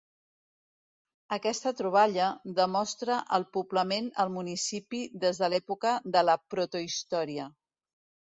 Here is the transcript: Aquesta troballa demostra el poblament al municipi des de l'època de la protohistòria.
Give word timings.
Aquesta 1.35 1.73
troballa 1.81 2.29
demostra 2.59 3.17
el 3.37 3.45
poblament 3.59 4.09
al 4.25 4.33
municipi 4.39 5.03
des 5.27 5.43
de 5.45 5.51
l'època 5.55 5.93
de 6.17 6.25
la 6.31 6.39
protohistòria. 6.57 7.47